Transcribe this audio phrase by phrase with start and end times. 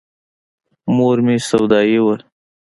[0.95, 2.15] مور مې سودايي وه.